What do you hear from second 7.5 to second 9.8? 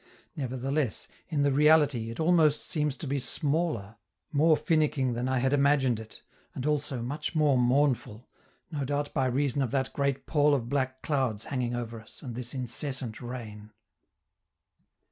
mournful, no doubt by reason of